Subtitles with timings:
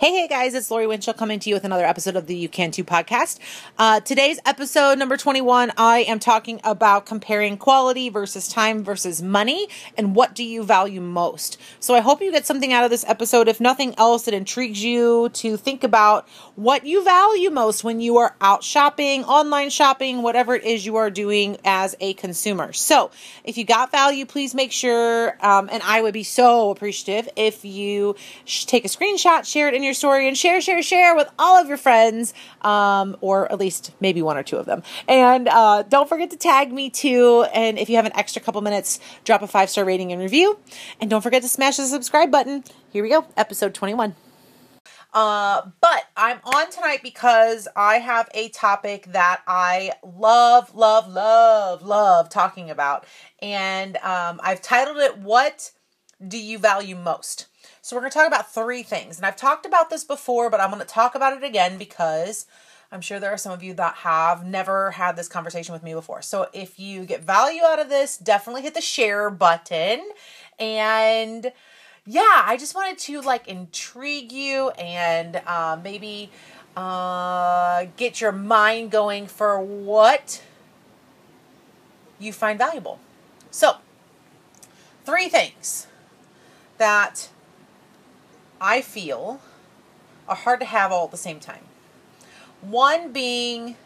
[0.00, 2.48] Hey, hey guys, it's Lori Winchell coming to you with another episode of the You
[2.48, 3.38] Can Too podcast.
[3.78, 9.68] Uh, today's episode number 21, I am talking about comparing quality versus time versus money
[9.98, 11.60] and what do you value most.
[11.80, 13.46] So I hope you get something out of this episode.
[13.46, 18.16] If nothing else, it intrigues you to think about what you value most when you
[18.16, 22.72] are out shopping, online shopping, whatever it is you are doing as a consumer.
[22.72, 23.10] So
[23.44, 27.66] if you got value, please make sure, um, and I would be so appreciative if
[27.66, 31.16] you sh- take a screenshot, share it in your your story and share, share, share
[31.16, 34.84] with all of your friends, um, or at least maybe one or two of them.
[35.08, 37.44] And uh, don't forget to tag me too.
[37.52, 40.58] And if you have an extra couple minutes, drop a five star rating and review.
[41.00, 42.62] And don't forget to smash the subscribe button.
[42.92, 44.14] Here we go, episode 21.
[45.12, 51.82] Uh, but I'm on tonight because I have a topic that I love, love, love,
[51.82, 53.06] love talking about.
[53.42, 55.72] And um, I've titled it, What
[56.24, 57.46] Do You Value Most?
[57.90, 59.16] So we're going to talk about three things.
[59.16, 62.46] And I've talked about this before, but I'm going to talk about it again because
[62.92, 65.92] I'm sure there are some of you that have never had this conversation with me
[65.92, 66.22] before.
[66.22, 70.08] So if you get value out of this, definitely hit the share button.
[70.56, 71.50] And
[72.06, 76.30] yeah, I just wanted to like intrigue you and uh, maybe
[76.76, 80.40] uh, get your mind going for what
[82.20, 83.00] you find valuable.
[83.50, 83.78] So,
[85.04, 85.88] three things
[86.78, 87.30] that
[88.60, 89.40] I feel
[90.28, 91.64] are hard to have all at the same time.
[92.60, 93.76] One being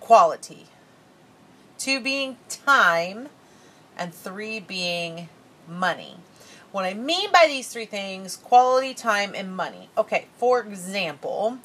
[0.00, 0.66] quality,
[1.78, 3.28] two being time,
[3.96, 5.28] and three being
[5.68, 6.16] money.
[6.72, 9.90] What I mean by these three things quality, time, and money.
[9.98, 11.58] Okay, for example,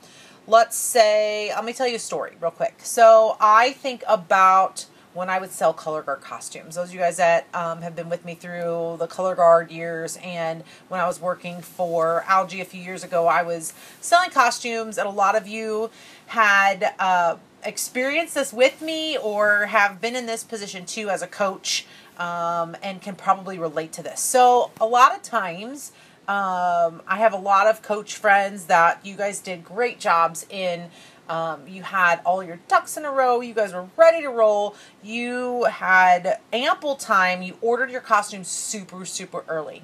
[0.48, 2.76] let's say, let me tell you a story real quick.
[2.80, 4.86] So I think about
[5.16, 6.76] when I would sell color guard costumes.
[6.76, 10.20] Those of you guys that um, have been with me through the color guard years,
[10.22, 14.98] and when I was working for Algy a few years ago, I was selling costumes,
[14.98, 15.90] and a lot of you
[16.28, 21.28] had uh, experienced this with me or have been in this position too as a
[21.28, 21.86] coach
[22.18, 24.20] um, and can probably relate to this.
[24.20, 25.94] So, a lot of times,
[26.28, 30.90] um, I have a lot of coach friends that you guys did great jobs in
[31.30, 33.42] um, you had all your ducks in a row.
[33.42, 34.76] You guys were ready to roll.
[35.04, 37.42] You had ample time.
[37.42, 39.84] You ordered your costumes super, super early.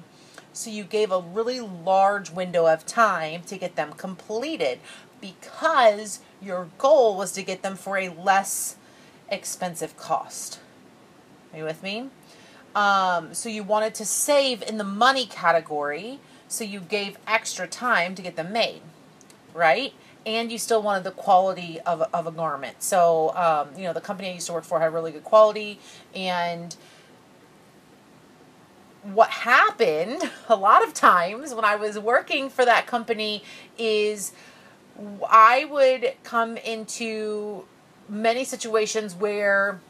[0.52, 4.80] So you gave a really large window of time to get them completed
[5.20, 8.76] because your goal was to get them for a less
[9.28, 10.60] expensive cost.
[11.52, 12.10] Are you with me?
[12.74, 18.14] Um, so you wanted to save in the money category, so you gave extra time
[18.14, 18.80] to get them made,
[19.54, 19.92] right?
[20.26, 22.82] And you still wanted the quality of of a garment.
[22.82, 25.78] So, um, you know, the company I used to work for had really good quality.
[26.14, 26.74] And
[29.02, 33.42] what happened a lot of times when I was working for that company
[33.78, 34.32] is
[35.28, 37.64] I would come into
[38.08, 39.80] many situations where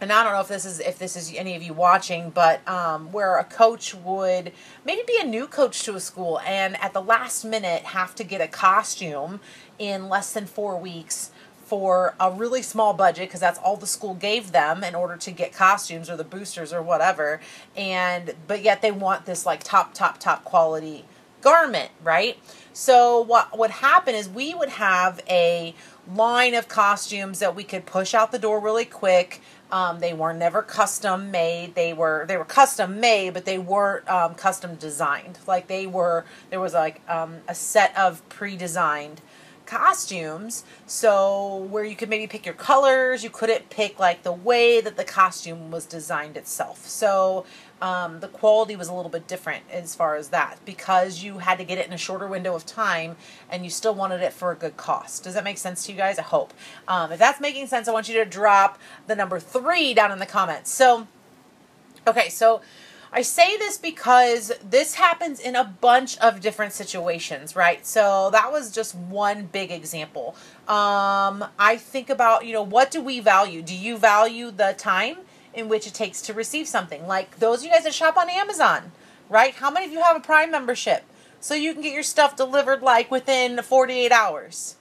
[0.00, 2.66] and I don't know if this is if this is any of you watching, but
[2.68, 4.52] um, where a coach would
[4.84, 8.24] maybe be a new coach to a school and at the last minute have to
[8.24, 9.40] get a costume
[9.78, 11.30] in less than four weeks
[11.64, 15.30] for a really small budget because that's all the school gave them in order to
[15.32, 17.40] get costumes or the boosters or whatever.
[17.76, 21.04] And but yet they want this like top top top quality
[21.40, 22.38] garment right?
[22.72, 25.74] So what would happen is we would have a
[26.12, 29.40] line of costumes that we could push out the door really quick
[29.70, 31.74] um, they were never custom made.
[31.74, 35.38] They were they were custom made, but they weren't um, custom designed.
[35.46, 39.20] Like they were there was like um, a set of pre-designed
[39.66, 40.64] costumes.
[40.86, 44.96] So where you could maybe pick your colors, you couldn't pick like the way that
[44.96, 46.86] the costume was designed itself.
[46.86, 47.44] So
[47.82, 51.58] um, the quality was a little bit different as far as that because you had
[51.58, 53.16] to get it in a shorter window of time
[53.50, 55.24] and you still wanted it for a good cost.
[55.24, 56.18] Does that make sense to you guys?
[56.18, 56.54] I hope.
[56.88, 60.18] Um, if that's making sense, I want you to drop the number three down in
[60.18, 60.70] the comments.
[60.70, 61.06] So,
[62.06, 62.62] okay, so
[63.12, 67.86] I say this because this happens in a bunch of different situations, right?
[67.86, 70.34] So that was just one big example.
[70.66, 73.62] Um, I think about, you know, what do we value?
[73.62, 75.18] Do you value the time?
[75.56, 77.06] In which it takes to receive something.
[77.06, 78.92] Like those of you guys that shop on Amazon,
[79.28, 79.54] right?
[79.54, 81.02] How many of you have a Prime membership?
[81.40, 84.76] So you can get your stuff delivered like within 48 hours.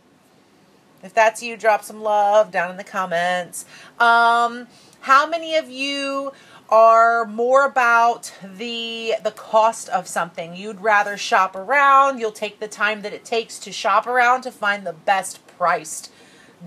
[1.02, 3.66] If that's you, drop some love down in the comments.
[4.00, 4.68] Um,
[5.02, 6.32] how many of you
[6.70, 10.56] are more about the the cost of something.
[10.56, 14.52] You'd rather shop around, you'll take the time that it takes to shop around to
[14.52, 16.12] find the best priced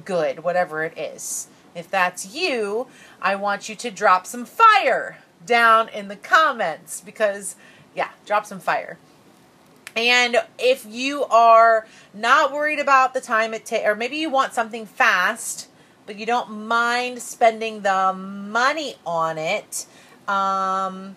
[0.04, 1.48] good, whatever it is.
[1.78, 2.88] If that's you,
[3.22, 7.56] I want you to drop some fire down in the comments because,
[7.94, 8.98] yeah, drop some fire.
[9.96, 14.52] And if you are not worried about the time it takes, or maybe you want
[14.52, 15.68] something fast,
[16.06, 19.86] but you don't mind spending the money on it,
[20.26, 21.16] um,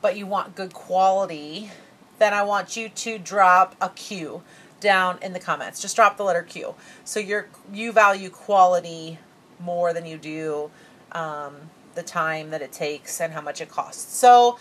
[0.00, 1.70] but you want good quality,
[2.18, 4.42] then I want you to drop a Q
[4.80, 5.80] down in the comments.
[5.80, 6.74] Just drop the letter Q.
[7.04, 9.18] So you're you value quality
[9.60, 10.70] more than you do
[11.12, 11.54] um,
[11.94, 14.16] the time that it takes and how much it costs.
[14.16, 14.58] So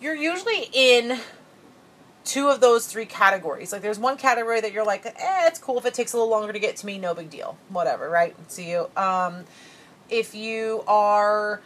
[0.00, 1.18] you're usually in
[2.24, 3.72] two of those three categories.
[3.72, 6.30] Like there's one category that you're like, eh, it's cool if it takes a little
[6.30, 7.56] longer to get to me, no big deal.
[7.68, 8.34] Whatever, right?
[8.50, 8.90] See you.
[8.96, 9.44] Um,
[10.10, 11.60] if you are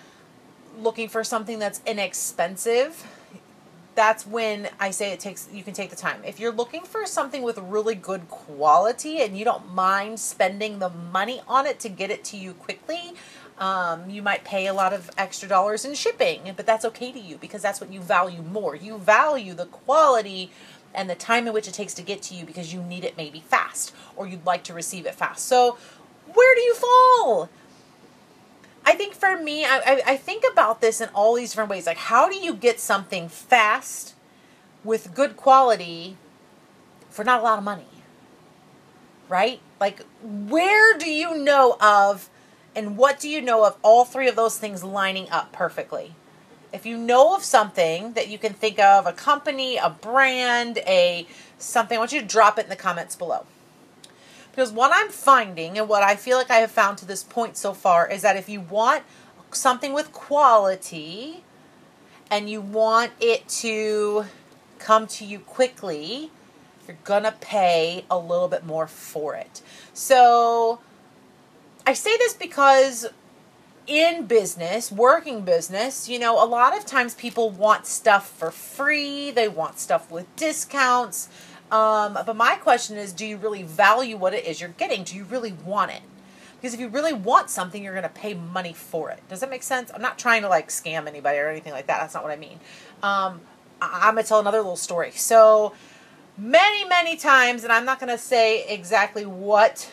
[0.78, 3.06] looking for something that's inexpensive,
[4.00, 6.23] that's when I say it takes you can take the time.
[6.25, 10.88] If you're looking for something with really good quality and you don't mind spending the
[10.88, 13.12] money on it to get it to you quickly,
[13.58, 17.20] um, you might pay a lot of extra dollars in shipping, but that's okay to
[17.20, 18.75] you because that's what you value more.
[18.75, 20.50] You value the quality
[20.94, 23.19] and the time in which it takes to get to you because you need it
[23.19, 25.47] maybe fast or you'd like to receive it fast.
[25.47, 25.76] So,
[26.32, 27.50] where do you fall?
[28.90, 31.87] I think for me, I, I, I think about this in all these different ways.
[31.87, 34.16] Like, how do you get something fast
[34.82, 36.16] with good quality
[37.08, 37.87] for not a lot of money?
[39.28, 39.60] Right?
[39.78, 42.28] Like, where do you know of
[42.75, 46.16] and what do you know of all three of those things lining up perfectly?
[46.72, 51.28] If you know of something that you can think of, a company, a brand, a
[51.58, 53.46] something, I want you to drop it in the comments below.
[54.60, 57.56] Because what I'm finding and what I feel like I have found to this point
[57.56, 59.04] so far is that if you want
[59.52, 61.44] something with quality
[62.30, 64.26] and you want it to
[64.78, 66.30] come to you quickly,
[66.86, 69.62] you're going to pay a little bit more for it.
[69.94, 70.80] So,
[71.86, 73.06] I say this because
[73.86, 79.30] in business, working business, you know, a lot of times people want stuff for free,
[79.30, 81.30] they want stuff with discounts.
[81.70, 85.05] Um, but my question is do you really value what it is you're getting?
[85.05, 86.02] Do you really want it?
[86.61, 89.20] Because if you really want something, you're going to pay money for it.
[89.28, 89.90] Does that make sense?
[89.94, 92.00] I'm not trying to like scam anybody or anything like that.
[92.00, 92.61] That's not what I mean.
[93.02, 93.40] Um,
[93.81, 95.12] I'm going to tell another little story.
[95.12, 95.72] So,
[96.37, 99.90] many, many times, and I'm not going to say exactly what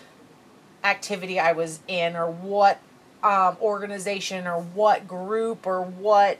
[0.84, 2.80] activity I was in or what
[3.24, 6.38] um, organization or what group or what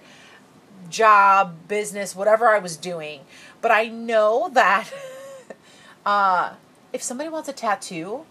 [0.90, 3.22] job, business, whatever I was doing.
[3.62, 4.90] But I know that
[6.08, 6.54] uh,
[6.94, 8.26] if somebody wants a tattoo,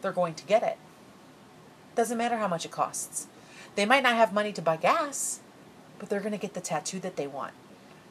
[0.00, 0.76] they're going to get it.
[1.94, 3.28] Doesn't matter how much it costs.
[3.76, 5.38] They might not have money to buy gas,
[6.00, 7.52] but they're going to get the tattoo that they want.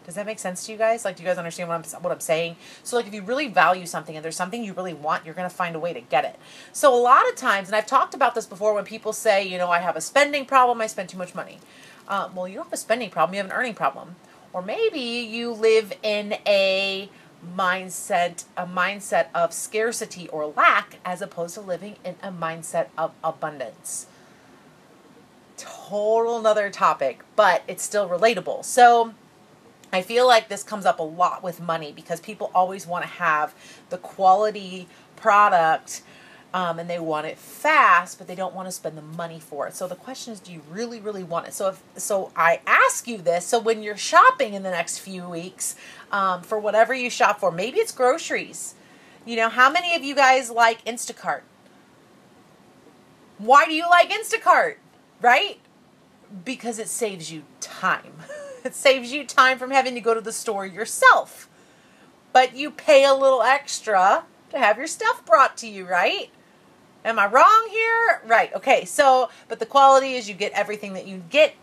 [0.05, 1.03] Does that make sense to you guys?
[1.03, 2.55] Like, do you guys understand what I'm what I'm saying?
[2.83, 5.47] So, like, if you really value something and there's something you really want, you're going
[5.47, 6.37] to find a way to get it.
[6.71, 9.57] So, a lot of times, and I've talked about this before, when people say, you
[9.57, 11.59] know, I have a spending problem, I spend too much money.
[12.07, 14.15] Uh, well, you don't have a spending problem; you have an earning problem,
[14.53, 17.09] or maybe you live in a
[17.45, 23.11] mindset a mindset of scarcity or lack as opposed to living in a mindset of
[23.23, 24.07] abundance.
[25.57, 28.63] Total another topic but it's still relatable.
[28.63, 29.13] So
[29.93, 33.09] I feel like this comes up a lot with money because people always want to
[33.09, 33.53] have
[33.89, 36.01] the quality product
[36.53, 39.67] um, and they want it fast, but they don't want to spend the money for
[39.67, 39.75] it.
[39.75, 41.53] So the question is, do you really, really want it?
[41.53, 43.45] So if so, I ask you this.
[43.45, 45.75] So when you're shopping in the next few weeks
[46.11, 48.75] um, for whatever you shop for, maybe it's groceries.
[49.25, 51.41] You know, how many of you guys like Instacart?
[53.37, 54.75] Why do you like Instacart?
[55.21, 55.59] Right?
[56.43, 58.13] Because it saves you time.
[58.63, 61.49] It saves you time from having to go to the store yourself.
[62.31, 66.29] But you pay a little extra to have your stuff brought to you, right?
[67.03, 68.21] Am I wrong here?
[68.25, 68.53] Right.
[68.53, 68.85] Okay.
[68.85, 71.55] So, but the quality is you get everything that you get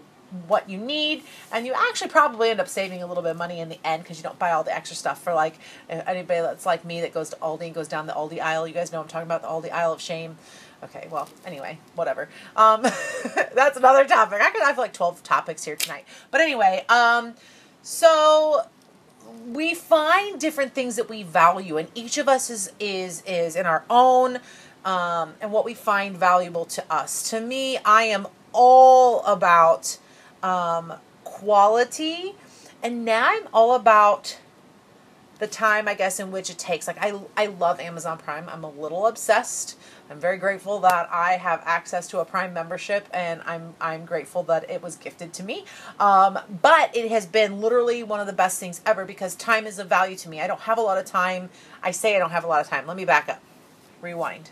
[0.46, 3.60] what you need and you actually probably end up saving a little bit of money
[3.60, 5.54] in the end because you don't buy all the extra stuff for like
[5.88, 8.66] anybody that's like me that goes to Aldi and goes down the Aldi aisle.
[8.66, 10.36] You guys know I'm talking about the Aldi aisle of shame.
[10.84, 12.28] Okay, well, anyway, whatever.
[12.56, 12.82] Um,
[13.54, 14.40] that's another topic.
[14.40, 16.04] I could have like 12 topics here tonight.
[16.30, 17.34] But anyway, um,
[17.82, 18.62] so
[19.46, 23.66] we find different things that we value and each of us is is is in
[23.66, 24.38] our own
[24.84, 27.30] um, and what we find valuable to us.
[27.30, 29.98] To me, I am all about
[30.42, 30.94] um,
[31.24, 32.34] quality
[32.82, 34.38] and now I'm all about
[35.38, 36.86] the time I guess in which it takes.
[36.86, 38.48] Like I I love Amazon Prime.
[38.48, 39.78] I'm a little obsessed.
[40.10, 44.42] I'm very grateful that I have access to a Prime membership, and I'm I'm grateful
[44.44, 45.64] that it was gifted to me.
[46.00, 49.78] Um, but it has been literally one of the best things ever because time is
[49.78, 50.40] of value to me.
[50.40, 51.50] I don't have a lot of time.
[51.82, 52.86] I say I don't have a lot of time.
[52.86, 53.42] Let me back up.
[54.02, 54.50] Rewind.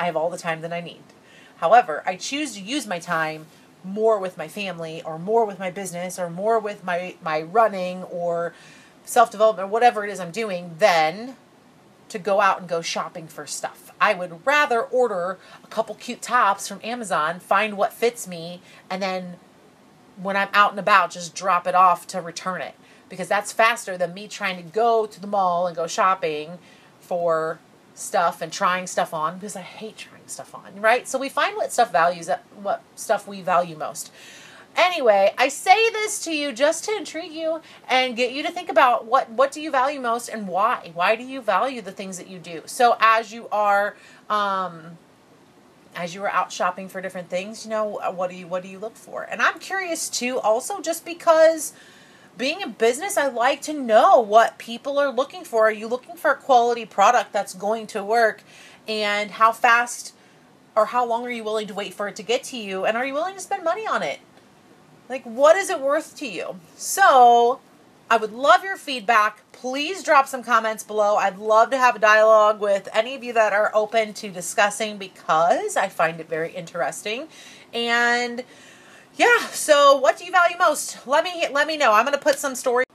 [0.00, 1.02] I have all the time that I need.
[1.58, 3.46] However, I choose to use my time
[3.84, 8.02] more with my family or more with my business or more with my my running
[8.04, 8.54] or
[9.04, 11.36] self development or whatever it is I'm doing than
[12.08, 13.92] to go out and go shopping for stuff.
[14.00, 19.02] I would rather order a couple cute tops from Amazon, find what fits me, and
[19.02, 19.36] then
[20.20, 22.74] when I'm out and about, just drop it off to return it.
[23.08, 26.58] Because that's faster than me trying to go to the mall and go shopping
[27.00, 27.58] for
[27.94, 31.06] stuff and trying stuff on because I hate trying stuff on, right?
[31.06, 32.30] So we find what stuff values
[32.62, 34.10] what stuff we value most.
[34.76, 38.68] Anyway, I say this to you just to intrigue you and get you to think
[38.68, 40.92] about what what do you value most and why?
[40.94, 42.62] Why do you value the things that you do?
[42.66, 43.96] So as you are
[44.28, 44.98] um
[45.96, 48.68] as you are out shopping for different things, you know, what do you what do
[48.68, 49.24] you look for?
[49.24, 51.72] And I'm curious too also just because
[52.40, 55.68] being in business, I like to know what people are looking for.
[55.68, 58.42] Are you looking for a quality product that's going to work?
[58.88, 60.14] And how fast
[60.74, 62.86] or how long are you willing to wait for it to get to you?
[62.86, 64.20] And are you willing to spend money on it?
[65.10, 66.58] Like, what is it worth to you?
[66.76, 67.60] So,
[68.10, 69.42] I would love your feedback.
[69.52, 71.16] Please drop some comments below.
[71.16, 74.96] I'd love to have a dialogue with any of you that are open to discussing
[74.96, 77.28] because I find it very interesting.
[77.74, 78.44] And
[79.16, 81.06] yeah, so what do you value most?
[81.06, 81.92] Let me let me know.
[81.92, 82.86] I'm going to put some stories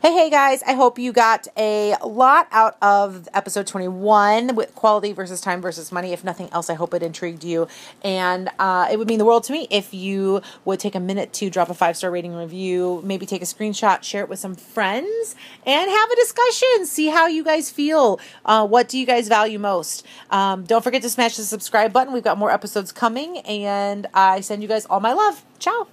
[0.00, 5.12] Hey, hey guys, I hope you got a lot out of episode 21 with quality
[5.12, 6.12] versus time versus money.
[6.12, 7.66] If nothing else, I hope it intrigued you.
[8.04, 11.32] And uh, it would mean the world to me if you would take a minute
[11.34, 14.54] to drop a five star rating review, maybe take a screenshot, share it with some
[14.54, 15.34] friends,
[15.66, 16.86] and have a discussion.
[16.86, 18.20] See how you guys feel.
[18.44, 20.06] Uh, what do you guys value most?
[20.30, 22.14] Um, don't forget to smash the subscribe button.
[22.14, 25.44] We've got more episodes coming, and I send you guys all my love.
[25.58, 25.88] Ciao.